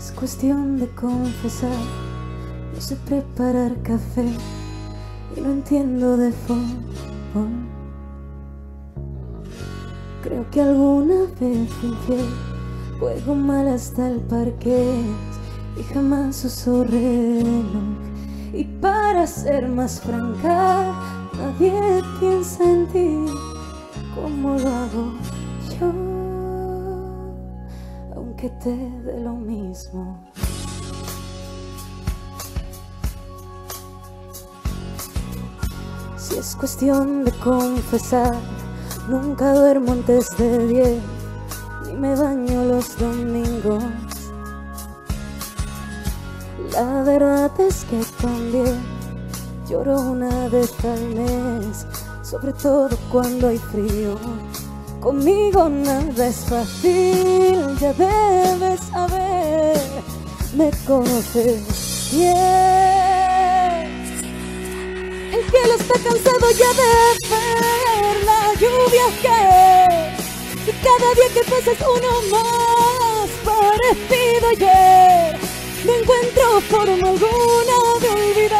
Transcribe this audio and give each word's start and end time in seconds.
Es 0.00 0.12
cuestión 0.12 0.78
de 0.78 0.88
confesar, 0.94 1.76
no 2.74 2.80
sé 2.80 2.96
preparar 3.04 3.76
café 3.82 4.24
y 5.36 5.40
no 5.42 5.50
entiendo 5.50 6.16
de 6.16 6.32
fútbol. 6.32 7.50
Creo 10.22 10.50
que 10.50 10.62
alguna 10.62 11.26
vez 11.38 11.68
infiel, 11.82 12.30
juego 12.98 13.34
mal 13.34 13.68
hasta 13.68 14.08
el 14.08 14.20
parque 14.20 15.02
y 15.78 15.82
jamás 15.92 16.66
reloj. 16.66 18.00
Y 18.54 18.64
para 18.80 19.26
ser 19.26 19.68
más 19.68 20.00
franca, 20.00 20.94
nadie 21.36 22.02
piensa 22.18 22.64
en 22.64 22.86
ti 22.88 23.32
como 24.14 24.56
lo 24.58 24.66
hago 24.66 25.12
yo, 25.78 26.19
aunque 28.40 28.48
te 28.62 28.70
dé 28.70 29.20
lo 29.20 29.32
mismo. 29.34 30.18
Si 36.16 36.36
es 36.36 36.56
cuestión 36.56 37.24
de 37.24 37.32
confesar, 37.32 38.34
nunca 39.08 39.52
duermo 39.54 39.92
antes 39.92 40.36
de 40.38 40.68
diez, 40.68 41.02
ni 41.86 41.94
me 41.94 42.14
baño 42.14 42.64
los 42.64 42.98
domingos. 42.98 43.84
La 46.72 47.02
verdad 47.02 47.50
es 47.60 47.84
que 47.84 48.02
también 48.22 48.80
lloro 49.68 50.00
una 50.00 50.48
vez 50.48 50.72
al 50.84 51.08
mes, 51.14 51.86
sobre 52.22 52.52
todo 52.54 52.96
cuando 53.10 53.48
hay 53.48 53.58
frío. 53.58 54.18
Conmigo 55.00 55.68
nada 55.70 56.26
es 56.26 56.44
fácil, 56.44 57.78
ya 57.80 57.92
debes 57.94 58.80
saber, 58.92 59.80
me 60.54 60.70
conoces 60.86 62.10
bien. 62.12 62.30
El 65.32 65.42
cielo 65.50 65.74
está 65.78 65.94
cansado 65.94 66.50
ya 66.50 66.70
de 66.80 66.92
ver 67.30 68.24
la 68.26 68.52
lluvia 68.60 69.06
que 69.22 69.38
y 70.68 70.72
cada 70.84 71.08
día 71.14 71.28
que 71.32 71.42
pasa 71.50 71.70
es 71.72 71.80
uno 71.80 72.12
más 72.30 73.30
parecido 73.42 74.48
ayer. 74.50 75.38
No 75.86 75.92
encuentro 75.94 76.60
forma 76.68 77.08
alguna 77.08 77.78
de 78.02 78.08
olvidarte 78.10 78.59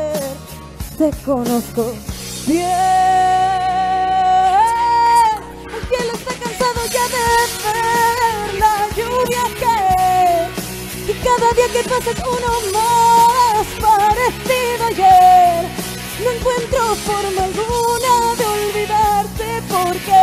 te 1.01 1.09
conozco 1.25 1.93
bien. 2.45 2.67
El 5.65 5.81
cielo 5.89 6.11
está 6.13 6.33
cansado 6.43 6.81
ya 6.95 7.05
de 7.15 7.25
ver 7.65 8.53
la 8.59 8.73
lluvia 8.95 9.43
que 9.61 9.77
y 11.11 11.13
cada 11.25 11.47
día 11.53 11.69
que 11.73 11.83
pasa 11.89 12.09
es 12.11 12.19
uno 12.19 12.51
más 12.77 13.65
parecido 13.81 14.81
ayer. 14.89 15.61
No 16.23 16.29
encuentro 16.29 16.79
forma 17.07 17.41
alguna 17.45 18.13
de 18.37 18.45
olvidarte 18.45 19.47
porque 19.69 20.21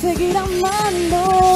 seguir 0.00 0.36
amándote 0.36 1.49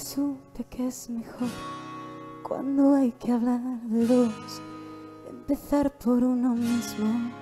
Supe 0.00 0.64
que 0.70 0.86
es 0.86 1.10
mejor 1.10 1.48
cuando 2.42 2.94
hay 2.94 3.12
que 3.12 3.30
hablar 3.30 3.60
de 3.84 4.06
dos, 4.06 4.62
empezar 5.28 5.90
por 5.98 6.24
uno 6.24 6.54
mismo. 6.54 7.41